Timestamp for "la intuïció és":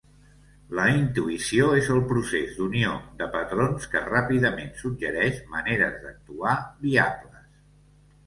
0.77-1.89